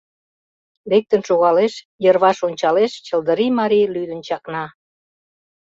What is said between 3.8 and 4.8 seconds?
лӱдын чакна.